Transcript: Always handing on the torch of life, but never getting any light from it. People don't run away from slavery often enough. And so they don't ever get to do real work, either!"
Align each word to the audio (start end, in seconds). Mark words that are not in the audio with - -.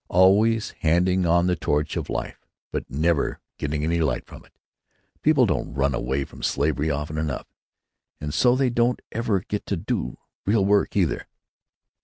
Always 0.09 0.71
handing 0.79 1.27
on 1.27 1.45
the 1.45 1.55
torch 1.55 1.95
of 1.95 2.09
life, 2.09 2.47
but 2.71 2.89
never 2.89 3.39
getting 3.59 3.83
any 3.83 4.01
light 4.01 4.25
from 4.25 4.43
it. 4.43 4.57
People 5.21 5.45
don't 5.45 5.75
run 5.75 5.93
away 5.93 6.25
from 6.25 6.41
slavery 6.41 6.89
often 6.89 7.19
enough. 7.19 7.45
And 8.19 8.33
so 8.33 8.55
they 8.55 8.71
don't 8.71 8.99
ever 9.11 9.41
get 9.41 9.63
to 9.67 9.77
do 9.77 10.17
real 10.43 10.65
work, 10.65 10.95
either!" 10.97 11.27